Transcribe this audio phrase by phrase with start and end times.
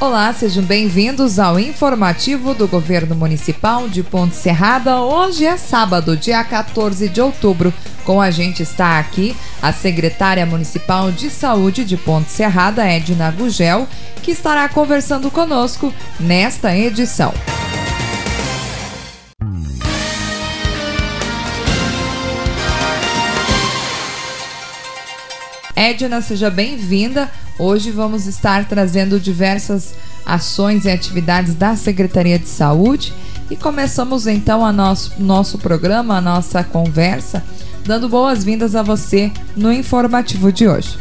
[0.00, 4.98] Olá, sejam bem-vindos ao informativo do Governo Municipal de Ponte Serrada.
[5.02, 7.70] Hoje é sábado, dia 14 de outubro.
[8.02, 13.86] Com a gente está aqui a secretária municipal de saúde de Ponte Serrada, Edna Gugel,
[14.22, 17.34] que estará conversando conosco nesta edição.
[25.80, 27.30] Edna, seja bem-vinda.
[27.58, 29.94] Hoje vamos estar trazendo diversas
[30.26, 33.14] ações e atividades da Secretaria de Saúde
[33.50, 37.42] e começamos então a nosso, nosso programa, a nossa conversa,
[37.82, 40.98] dando boas-vindas a você no informativo de hoje.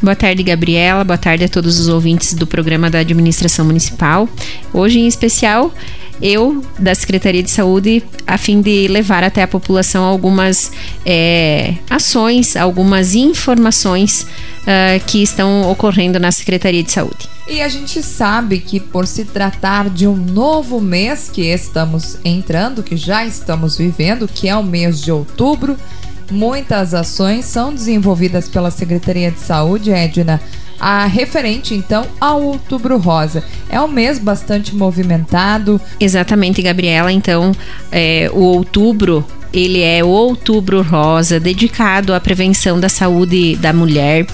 [0.00, 1.02] Boa tarde, Gabriela.
[1.02, 4.28] Boa tarde a todos os ouvintes do programa da Administração Municipal.
[4.72, 5.74] Hoje, em especial,
[6.20, 10.70] eu, da Secretaria de Saúde, a fim de levar até a população algumas
[11.04, 14.26] é, ações, algumas informações
[14.62, 17.28] uh, que estão ocorrendo na Secretaria de Saúde.
[17.48, 22.82] E a gente sabe que por se tratar de um novo mês que estamos entrando,
[22.82, 25.76] que já estamos vivendo, que é o mês de outubro,
[26.30, 30.40] muitas ações são desenvolvidas pela Secretaria de Saúde, Edna,
[30.82, 33.44] a referente então ao Outubro Rosa.
[33.68, 35.80] É um mês bastante movimentado.
[36.00, 37.12] Exatamente, Gabriela.
[37.12, 37.52] Então,
[37.92, 44.26] é, o Outubro ele é o Outubro Rosa, dedicado à prevenção da saúde da mulher.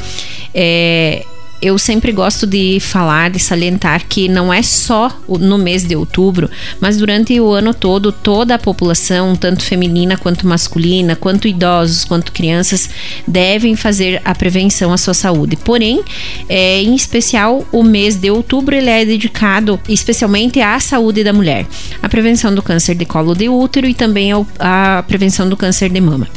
[0.54, 1.26] É,
[1.60, 6.48] eu sempre gosto de falar, de salientar que não é só no mês de outubro,
[6.80, 12.32] mas durante o ano todo, toda a população, tanto feminina quanto masculina, quanto idosos, quanto
[12.32, 12.88] crianças,
[13.26, 15.56] devem fazer a prevenção à sua saúde.
[15.56, 16.02] Porém,
[16.48, 21.66] é, em especial, o mês de outubro ele é dedicado especialmente à saúde da mulher,
[22.02, 26.00] à prevenção do câncer de colo de útero e também à prevenção do câncer de
[26.00, 26.28] mama.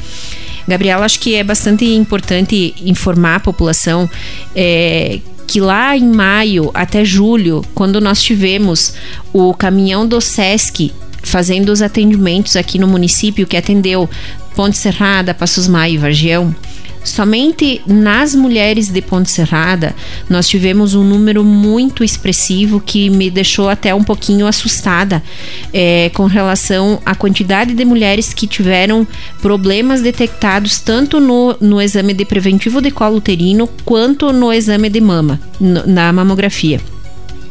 [0.67, 4.09] Gabriela, acho que é bastante importante informar a população
[4.55, 8.93] é, que lá em maio até julho, quando nós tivemos
[9.33, 14.09] o caminhão do SESC fazendo os atendimentos aqui no município, que atendeu
[14.55, 16.55] Ponte Serrada, Passos Maio e Vargião,
[17.03, 19.95] Somente nas mulheres de Ponte Serrada,
[20.29, 25.21] nós tivemos um número muito expressivo que me deixou até um pouquinho assustada
[25.73, 29.07] é, com relação à quantidade de mulheres que tiveram
[29.41, 35.01] problemas detectados tanto no, no exame de preventivo de colo uterino quanto no exame de
[35.01, 36.79] mama, no, na mamografia.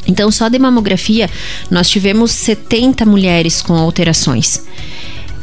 [0.07, 1.29] Então, só de mamografia,
[1.71, 4.65] nós tivemos 70 mulheres com alterações.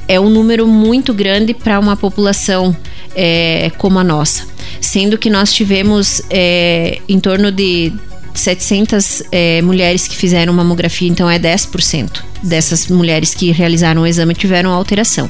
[0.07, 2.75] É um número muito grande para uma população
[3.15, 4.45] é, como a nossa.
[4.79, 7.91] Sendo que nós tivemos é, em torno de
[8.37, 14.33] 700 é, mulheres que fizeram mamografia, então é 10% dessas mulheres que realizaram o exame
[14.33, 15.29] tiveram alteração.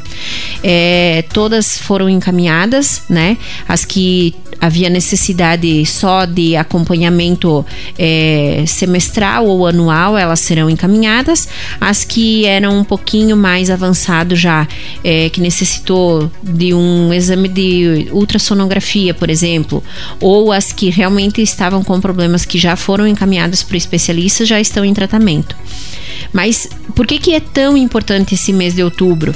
[0.63, 3.37] É, todas foram encaminhadas, né?
[3.67, 7.65] As que havia necessidade só de acompanhamento
[7.97, 11.47] é, semestral ou anual, elas serão encaminhadas.
[11.79, 14.67] As que eram um pouquinho mais avançado já,
[15.03, 19.83] é, que necessitou de um exame de ultrassonografia, por exemplo,
[20.19, 24.59] ou as que realmente estavam com problemas que já foram encaminhadas para o especialista, já
[24.59, 25.55] estão em tratamento.
[26.33, 29.35] Mas por que, que é tão importante esse mês de outubro?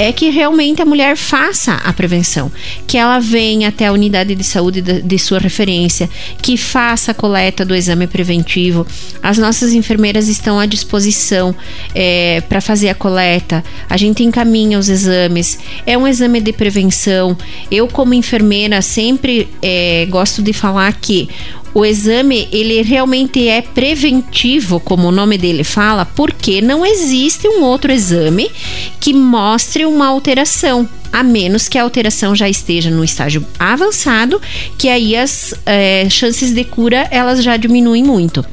[0.00, 2.50] é que realmente a mulher faça a prevenção,
[2.86, 6.08] que ela venha até a unidade de saúde de, de sua referência,
[6.40, 8.86] que faça a coleta do exame preventivo.
[9.22, 11.54] As nossas enfermeiras estão à disposição
[11.94, 13.62] é, para fazer a coleta.
[13.90, 15.58] A gente encaminha os exames.
[15.86, 17.36] É um exame de prevenção.
[17.70, 21.28] Eu, como enfermeira, sempre é, gosto de falar que
[21.72, 27.62] o exame ele realmente é preventivo, como o nome dele fala, porque não existe um
[27.62, 28.50] outro exame
[28.98, 34.40] que mostre uma alteração, a menos que a alteração já esteja no estágio avançado,
[34.76, 38.44] que aí as é, chances de cura elas já diminuem muito.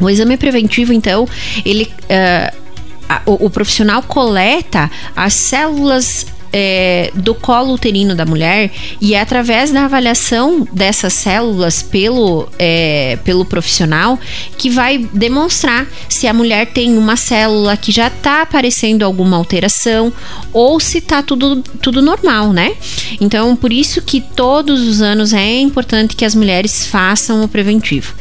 [0.00, 1.28] O exame preventivo, então,
[1.64, 2.62] ele uh,
[3.26, 8.70] o, o, profissional coleta as células é, do colo uterino da mulher
[9.00, 14.18] e é através da avaliação dessas células pelo, é, pelo profissional
[14.58, 20.12] que vai demonstrar se a mulher tem uma célula que já está aparecendo alguma alteração
[20.52, 22.74] ou se está tudo, tudo normal, né?
[23.20, 28.14] Então, por isso que todos os anos é importante que as mulheres façam o preventivo.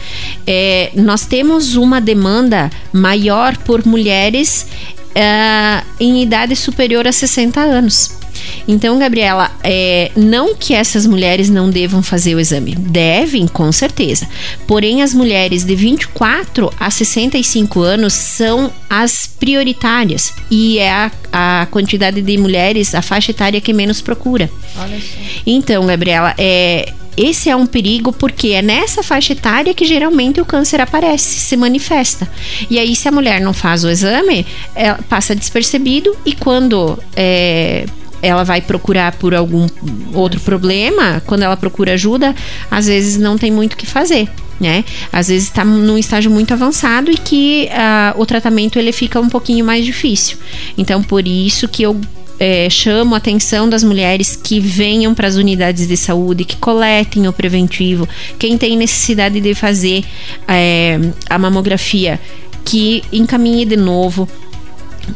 [0.48, 4.68] É, nós temos uma demanda maior por mulheres
[5.12, 8.21] uh, em idade superior a 60 anos.
[8.68, 12.76] Então, Gabriela, é, não que essas mulheres não devam fazer o exame.
[12.76, 14.28] Devem, com certeza.
[14.68, 20.34] Porém, as mulheres de 24 a 65 anos são as prioritárias.
[20.50, 24.50] E é a, a quantidade de mulheres, a faixa etária que menos procura.
[24.78, 25.18] Olha só.
[25.46, 30.46] Então, Gabriela, é, esse é um perigo porque é nessa faixa etária que geralmente o
[30.46, 32.30] câncer aparece, se manifesta.
[32.70, 37.86] E aí, se a mulher não faz o exame, ela passa despercebido e quando é,
[38.22, 39.68] ela vai procurar por algum
[40.14, 42.36] outro problema, quando ela procura ajuda,
[42.70, 44.30] às vezes não tem muito o que fazer.
[44.60, 44.86] Né?
[45.12, 49.28] Às vezes está num estágio muito avançado e que uh, o tratamento ele fica um
[49.28, 50.38] pouquinho mais difícil.
[50.78, 52.00] Então, por isso que eu
[52.40, 57.28] é, chamo a atenção das mulheres que venham para as unidades de saúde, que coletem
[57.28, 58.10] o preventivo,
[58.40, 60.04] quem tem necessidade de fazer
[60.48, 62.20] é, a mamografia,
[62.66, 64.28] que encaminhe de novo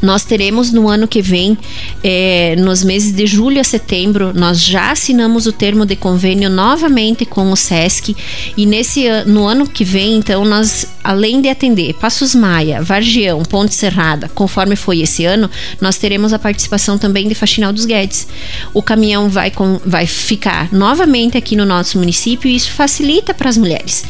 [0.02, 1.56] nós teremos no ano que vem,
[2.02, 7.24] é, nos meses de julho a setembro, nós já assinamos o termo de convênio novamente
[7.24, 8.16] com o SESC
[8.56, 13.72] e nesse no ano que vem, então, nós além de atender Passos Maia, Vargião, Ponte
[13.72, 15.48] Serrada, conforme foi esse ano,
[15.80, 18.26] nós teremos a participação também de Faxinal dos Guedes.
[18.74, 23.48] O caminhão vai, com, vai ficar novamente aqui no nosso município e isso facilita para
[23.48, 24.04] as mulheres.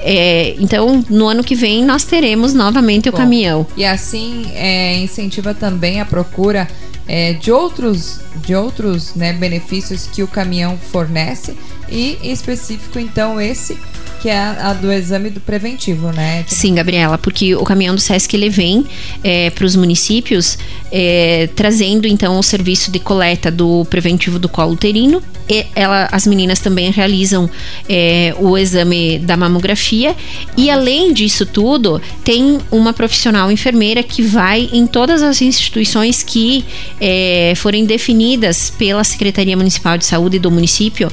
[0.00, 3.66] É, então, no ano que vem, nós teremos novamente Bom, o caminhão.
[3.76, 6.68] E assim, é, incentiva também a procura
[7.08, 11.56] é, de outros, de outros né, benefícios que o caminhão fornece
[11.88, 13.78] e em específico então esse
[14.20, 16.44] que é a, do exame do preventivo, né?
[16.46, 18.84] Sim, Gabriela, porque o caminhão do SESC ele vem
[19.22, 20.58] é, para os municípios
[20.90, 25.22] é, trazendo então o serviço de coleta do preventivo do colo uterino.
[25.48, 27.48] E ela, as meninas também realizam
[27.88, 30.14] é, o exame da mamografia
[30.56, 36.64] e além disso tudo tem uma profissional enfermeira que vai em todas as instituições que
[37.00, 41.12] é, forem definidas pela Secretaria Municipal de Saúde do município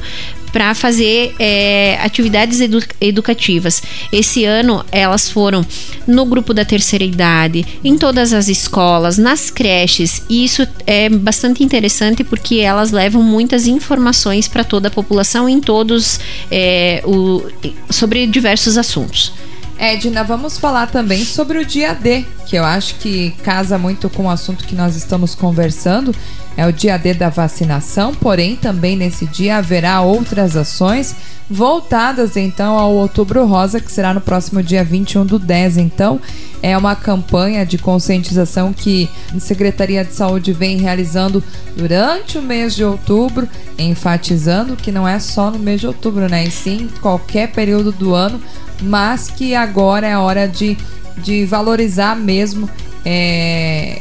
[0.54, 3.82] para fazer é, atividades edu educativas.
[4.12, 5.66] Esse ano elas foram
[6.06, 11.64] no grupo da terceira idade, em todas as escolas, nas creches, e isso é bastante
[11.64, 17.42] interessante porque elas levam muitas informações para toda a população em todos é, o,
[17.90, 19.32] sobre diversos assuntos.
[19.76, 24.26] Edna, vamos falar também sobre o dia D, que eu acho que casa muito com
[24.26, 26.14] o assunto que nós estamos conversando.
[26.56, 31.16] É o dia D da vacinação, porém também nesse dia haverá outras ações
[31.50, 35.78] voltadas então ao Outubro Rosa, que será no próximo dia 21 do 10.
[35.78, 36.20] Então,
[36.62, 41.42] é uma campanha de conscientização que a Secretaria de Saúde vem realizando
[41.76, 46.44] durante o mês de outubro, enfatizando que não é só no mês de outubro, né?
[46.44, 48.40] E sim qualquer período do ano
[48.82, 50.76] mas que agora é hora de,
[51.18, 52.68] de valorizar mesmo
[53.04, 54.00] é,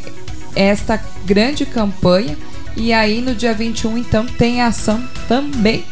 [0.55, 2.37] esta grande campanha.
[2.75, 5.83] E aí no dia 21, então, tem ação também.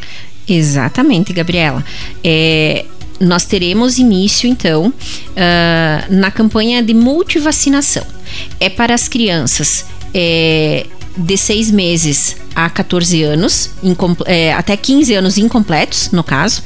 [0.48, 1.84] Exatamente, Gabriela.
[2.24, 2.86] É,
[3.20, 4.94] nós teremos início, então, uh,
[6.14, 8.06] na campanha de multivacinação.
[8.60, 9.86] É para as crianças.
[10.14, 13.72] É, de seis meses a 14 anos,
[14.26, 16.64] é, até 15 anos incompletos, no caso.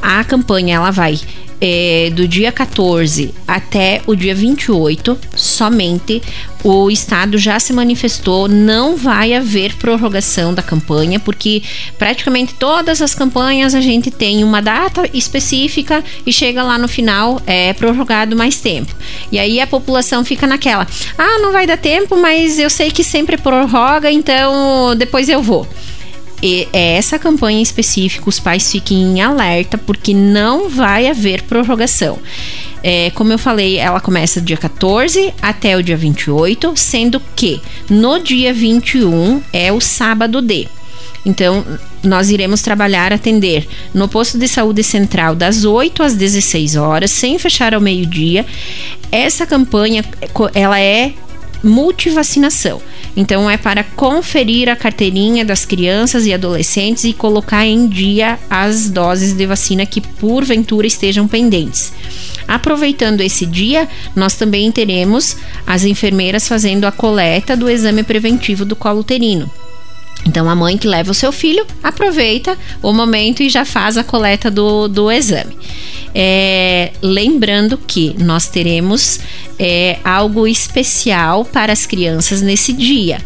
[0.00, 1.18] A campanha ela vai
[1.60, 6.20] é, do dia 14 até o dia 28, somente
[6.64, 11.62] o Estado já se manifestou, não vai haver prorrogação da campanha, porque
[11.98, 17.40] praticamente todas as campanhas a gente tem uma data específica e chega lá no final,
[17.46, 18.94] é prorrogado mais tempo.
[19.30, 20.86] E aí a população fica naquela:
[21.18, 25.66] ah, não vai dar tempo, mas eu sei que sempre prorroga, então depois eu vou.
[26.42, 31.42] E é essa campanha em específico, os pais fiquem em alerta, porque não vai haver
[31.42, 32.18] prorrogação.
[32.82, 38.18] É, como eu falei, ela começa dia 14 até o dia 28, sendo que no
[38.18, 40.66] dia 21 é o sábado D.
[41.24, 41.64] Então,
[42.02, 47.38] nós iremos trabalhar, atender no posto de saúde central das 8 às 16 horas, sem
[47.38, 48.44] fechar ao meio-dia.
[49.10, 50.04] Essa campanha,
[50.52, 51.12] ela é
[51.62, 52.82] multivacinação.
[53.16, 58.88] Então é para conferir a carteirinha das crianças e adolescentes e colocar em dia as
[58.88, 61.92] doses de vacina que porventura estejam pendentes.
[62.52, 68.76] Aproveitando esse dia, nós também teremos as enfermeiras fazendo a coleta do exame preventivo do
[68.76, 69.50] colo uterino.
[70.26, 74.04] Então, a mãe que leva o seu filho aproveita o momento e já faz a
[74.04, 75.56] coleta do, do exame.
[76.14, 79.20] É, lembrando que nós teremos
[79.58, 83.20] é, algo especial para as crianças nesse dia.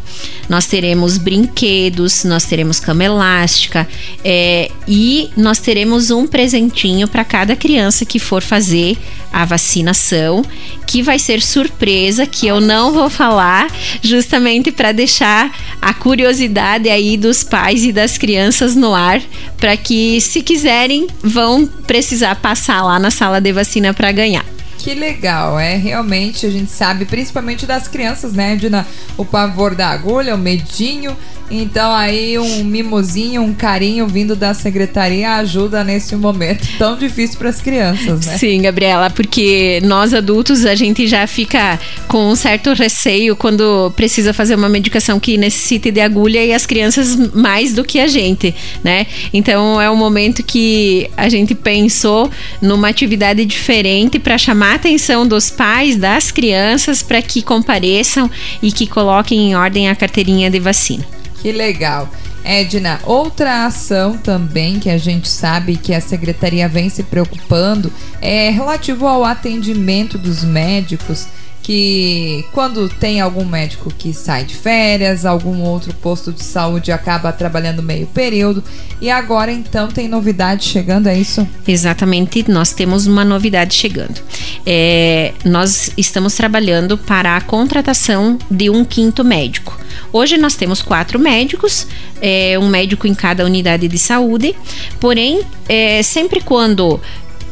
[0.49, 3.89] Nós teremos brinquedos, nós teremos cama elástica
[4.25, 8.97] é, e nós teremos um presentinho para cada criança que for fazer
[9.37, 10.43] a vacinação,
[10.87, 17.19] que vai ser surpresa, que eu não vou falar, justamente para deixar a curiosidade aí
[17.19, 19.21] dos pais e das crianças no ar,
[19.59, 24.56] para que, se quiserem, vão precisar passar lá na sala de vacina para ganhar.
[24.87, 28.87] Que legal, é realmente a gente sabe, principalmente das crianças, né, Edna?
[29.17, 31.17] O pavor da agulha, o medinho.
[31.51, 37.49] Então aí um mimozinho, um carinho vindo da secretaria ajuda nesse momento tão difícil para
[37.49, 38.37] as crianças, né?
[38.37, 41.79] Sim, Gabriela, porque nós adultos a gente já fica
[42.09, 46.67] com um certo receio quando precisa fazer uma medicação que necessite de agulha e as
[46.67, 48.53] crianças mais do que a gente,
[48.83, 49.07] né?
[49.33, 52.29] Então é um momento que a gente pensou
[52.61, 58.31] numa atividade diferente para chamar atenção dos pais, das crianças, para que compareçam
[58.63, 61.05] e que coloquem em ordem a carteirinha de vacina.
[61.43, 62.09] Que legal.
[62.45, 67.93] Edna, outra ação também que a gente sabe que a secretaria vem se preocupando
[68.23, 71.27] é relativo ao atendimento dos médicos
[71.67, 77.33] que quando tem algum médico que sai de férias, algum outro posto de saúde acaba
[77.33, 78.63] trabalhando meio período
[79.01, 81.45] e agora então tem novidade chegando, é isso?
[81.67, 84.21] Exatamente, nós temos uma novidade chegando.
[84.65, 89.77] É, nós estamos trabalhando para a contratação de um quinto médico.
[90.13, 91.85] Hoje nós temos quatro médicos,
[92.23, 94.55] é, um médico em cada unidade de saúde,
[95.01, 97.01] porém, é, sempre quando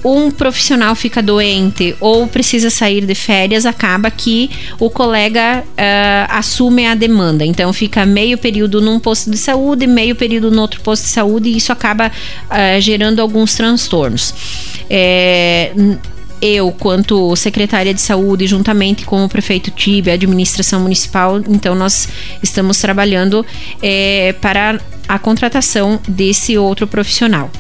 [0.05, 6.87] um profissional fica doente ou precisa sair de férias, acaba que o colega uh, assume
[6.87, 7.45] a demanda.
[7.45, 11.49] Então fica meio período num posto de saúde, meio período no outro posto de saúde,
[11.49, 14.35] e isso acaba uh, gerando alguns transtornos.
[14.91, 15.73] É,
[16.45, 22.07] eu, quanto secretária de saúde, juntamente com o prefeito Tibe, a administração municipal, então nós
[22.43, 23.47] estamos trabalhando
[23.83, 27.51] é, para a contratação desse outro profissional.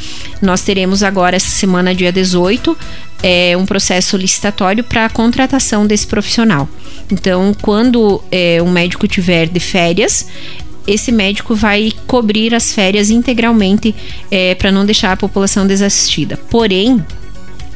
[0.43, 2.77] Nós teremos agora, essa semana, dia 18,
[3.23, 6.69] é, um processo licitatório para a contratação desse profissional.
[7.11, 10.27] Então, quando é, um médico tiver de férias,
[10.87, 13.95] esse médico vai cobrir as férias integralmente
[14.31, 16.37] é, para não deixar a população desassistida.
[16.51, 17.03] Porém,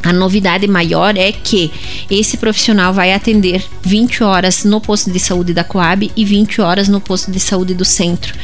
[0.03, 1.71] a novidade maior é que
[2.11, 6.89] esse profissional vai atender 20 horas no posto de saúde da Coab e 20 horas
[6.89, 8.35] no posto de saúde do centro.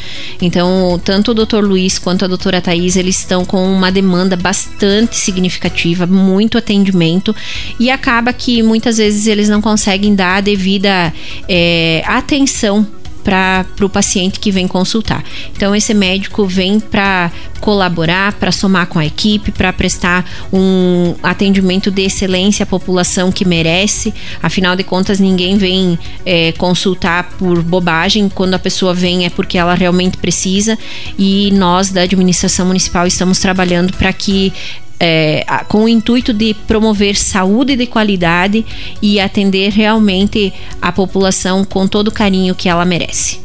[0.40, 1.61] Então, tanto o Dr.
[1.64, 7.34] Luiz quanto a doutora Thais, eles estão com uma demanda bastante significativa, muito atendimento,
[7.78, 11.12] e acaba que muitas vezes eles não conseguem dar a devida
[11.49, 12.87] é, atenção
[13.25, 15.25] para o paciente que vem consultar.
[15.57, 21.90] Então, esse médico vem para colaborar, para somar com a equipe, para prestar um atendimento
[21.90, 24.12] de excelência à população que merece.
[24.43, 28.28] Afinal de contas, ninguém vem é, consultar por bobagem.
[28.28, 30.78] Quando a pessoa vem é porque ela realmente precisa.
[31.19, 34.52] E nós, da administração municipal, estamos trabalhando para que
[34.99, 38.65] é, com o intuito de promover saúde de qualidade
[39.03, 43.41] e atender realmente a população com todo o carinho que ela merece.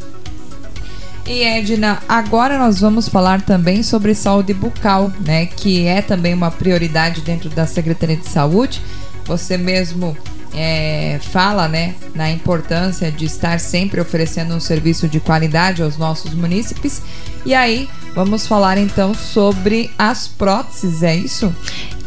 [1.26, 6.50] E Edna, agora nós vamos falar também sobre saúde bucal, né, que é também uma
[6.50, 8.82] prioridade dentro da Secretaria de Saúde.
[9.26, 10.18] Você mesmo
[10.54, 16.34] é, fala, né, na importância de estar sempre oferecendo um serviço de qualidade aos nossos
[16.34, 17.02] munícipes.
[17.46, 21.54] E aí, vamos falar então sobre as próteses, é isso?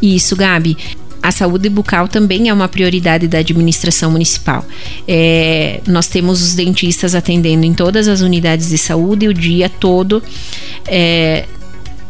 [0.01, 0.77] Isso, Gabi.
[1.21, 4.65] A saúde bucal também é uma prioridade da administração municipal.
[5.07, 10.21] É, nós temos os dentistas atendendo em todas as unidades de saúde o dia todo.
[10.85, 11.45] É,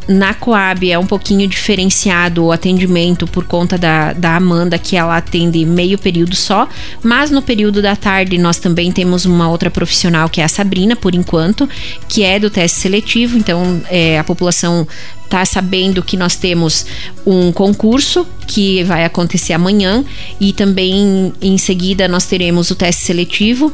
[0.08, 5.16] na Coab é um pouquinho diferenciado o atendimento por conta da, da Amanda, que ela
[5.16, 6.68] atende meio período só,
[7.02, 10.94] mas no período da tarde nós também temos uma outra profissional, que é a Sabrina,
[10.94, 11.68] por enquanto,
[12.08, 14.86] que é do teste seletivo, então é, a população
[15.34, 16.86] está sabendo que nós temos
[17.26, 20.04] um concurso que vai acontecer amanhã
[20.40, 23.72] e também em seguida nós teremos o teste seletivo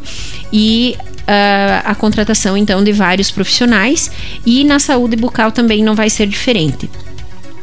[0.50, 4.10] e uh, a contratação então de vários profissionais
[4.46, 6.88] e na saúde bucal também não vai ser diferente.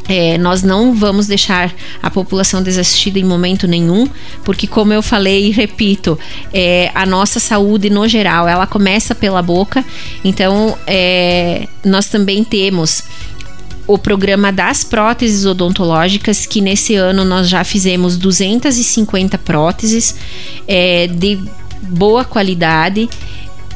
[0.10, 4.08] É, nós não vamos deixar a população desassistida em momento nenhum,
[4.44, 6.18] porque como eu falei e repito,
[6.54, 9.84] é, a nossa saúde no geral ela começa pela boca.
[10.24, 13.04] Então é, nós também temos
[13.88, 20.16] o programa das próteses odontológicas, que nesse ano nós já fizemos 250 próteses
[20.68, 21.40] é, de
[21.82, 23.10] boa qualidade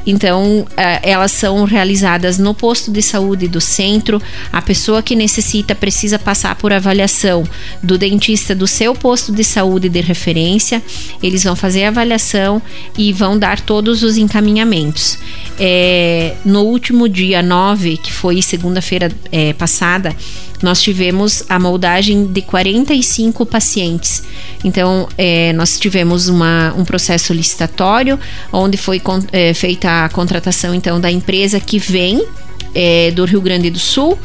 [0.06, 0.66] então,
[1.02, 4.22] elas são realizadas no posto de saúde do centro.
[4.52, 7.44] A pessoa que necessita precisa passar por avaliação
[7.82, 10.82] do dentista do seu posto de saúde de referência.
[11.22, 12.62] Eles vão fazer a avaliação
[12.98, 15.18] e vão dar todos os encaminhamentos.
[15.60, 20.16] É, no último dia 9, que foi segunda-feira é, passada,
[20.62, 24.24] nós tivemos a moldagem de 45 pacientes.
[24.64, 28.20] Então, é, nós tivemos uma, um processo licitatório,
[28.52, 32.26] onde foi é, feita a contratação então da empresa que vem
[32.74, 34.18] é, do Rio Grande do Sul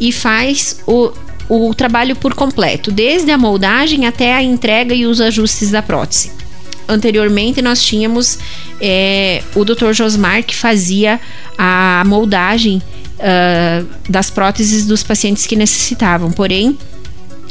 [0.00, 1.12] e faz o
[1.50, 6.30] o trabalho por completo, desde a moldagem até a entrega e os ajustes da prótese.
[6.88, 8.38] Anteriormente nós tínhamos
[8.80, 9.92] é, o Dr.
[9.92, 11.20] Josmar que fazia
[11.58, 12.80] a moldagem
[13.18, 16.78] uh, das próteses dos pacientes que necessitavam, porém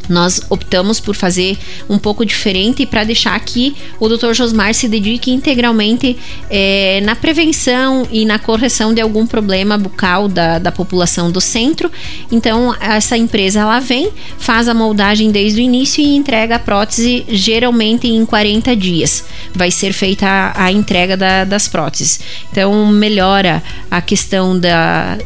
[0.09, 1.57] nós optamos por fazer
[1.89, 4.33] um pouco diferente para deixar que o Dr.
[4.33, 6.17] Josmar se dedique integralmente
[6.49, 11.91] é, na prevenção e na correção de algum problema bucal da, da população do centro.
[12.31, 17.25] Então, essa empresa ela vem, faz a moldagem desde o início e entrega a prótese
[17.29, 19.23] geralmente em 40 dias.
[19.53, 22.19] Vai ser feita a, a entrega da, das próteses.
[22.51, 25.17] Então, melhora a questão da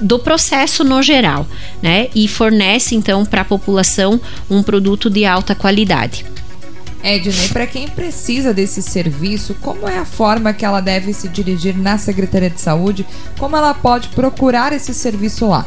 [0.00, 1.46] do processo no geral,
[1.82, 2.08] né?
[2.14, 6.24] E fornece então para a população um produto de alta qualidade.
[7.02, 11.76] Ednei, para quem precisa desse serviço, como é a forma que ela deve se dirigir
[11.76, 13.06] na Secretaria de Saúde?
[13.38, 15.66] Como ela pode procurar esse serviço lá?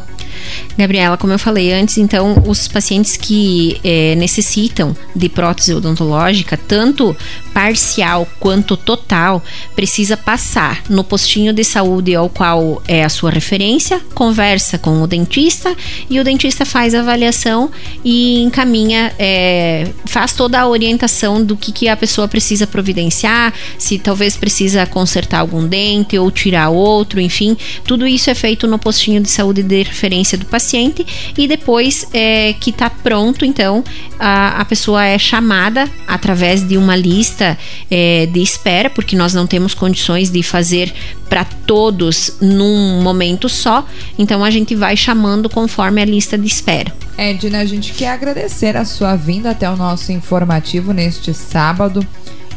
[0.77, 7.15] Gabriela, como eu falei antes, então, os pacientes que é, necessitam de prótese odontológica, tanto
[7.53, 9.43] parcial quanto total,
[9.75, 15.07] precisa passar no postinho de saúde ao qual é a sua referência, conversa com o
[15.07, 15.75] dentista
[16.09, 17.71] e o dentista faz a avaliação
[18.03, 23.99] e encaminha, é, faz toda a orientação do que, que a pessoa precisa providenciar, se
[23.99, 29.21] talvez precisa consertar algum dente ou tirar outro, enfim, tudo isso é feito no postinho
[29.21, 31.05] de saúde de referência do paciente
[31.37, 33.83] e depois é, que está pronto, então
[34.19, 37.57] a, a pessoa é chamada através de uma lista
[37.89, 40.93] é, de espera, porque nós não temos condições de fazer
[41.29, 43.85] para todos num momento só,
[44.17, 46.91] então a gente vai chamando conforme a lista de espera.
[47.17, 52.05] Edna, a gente quer agradecer a sua vinda até o nosso informativo neste sábado.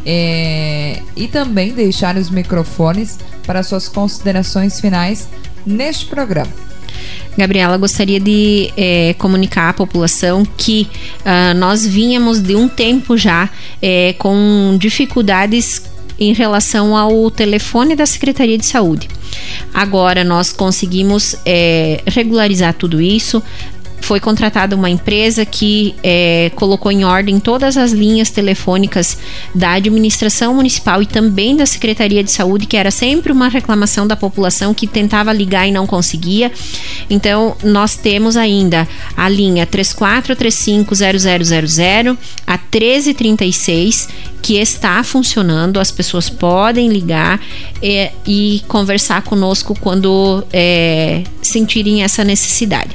[0.04, 5.28] É, e também deixar os microfones para suas considerações finais
[5.64, 6.50] neste programa.
[7.36, 10.86] Gabriela, gostaria de é, comunicar à população que
[11.20, 13.48] uh, nós vínhamos de um tempo já
[13.80, 15.82] é, com dificuldades
[16.18, 19.08] em relação ao telefone da Secretaria de Saúde.
[19.72, 23.42] Agora nós conseguimos é, regularizar tudo isso,
[24.02, 29.18] foi contratada uma empresa que é, colocou em ordem todas as linhas telefônicas
[29.54, 34.14] da administração municipal e também da Secretaria de Saúde, que era sempre uma reclamação da
[34.16, 36.52] população que tentava ligar e não conseguia.
[37.08, 38.86] Então, nós temos ainda
[39.16, 44.08] a linha 34350000 a 1336
[44.42, 47.40] que está funcionando, as pessoas podem ligar
[47.80, 52.90] é, e conversar conosco quando é, sentirem essa necessidade.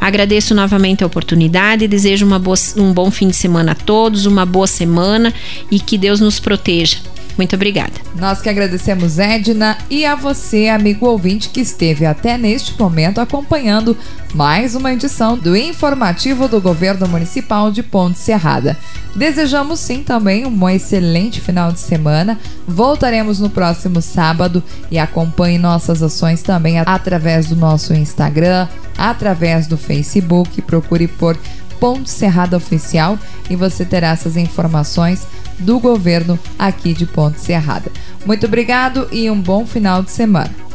[0.00, 4.66] Agradeço novamente a oportunidade, desejo boa, um bom fim de semana a todos, uma boa
[4.66, 5.32] semana
[5.70, 6.98] e que Deus nos proteja.
[7.36, 7.92] Muito obrigada.
[8.14, 13.96] Nós que agradecemos, Edna, e a você, amigo ouvinte, que esteve até neste momento acompanhando
[14.34, 18.76] mais uma edição do informativo do Governo Municipal de Ponte Serrada.
[19.14, 22.38] Desejamos sim também um excelente final de semana.
[22.66, 29.76] Voltaremos no próximo sábado e acompanhe nossas ações também através do nosso Instagram, através do
[29.76, 30.62] Facebook.
[30.62, 31.38] Procure por
[31.80, 33.18] Ponte Serrada Oficial
[33.50, 35.26] e você terá essas informações
[35.58, 37.90] do governo aqui de Ponte Serrada.
[38.24, 40.65] Muito obrigado e um bom final de semana.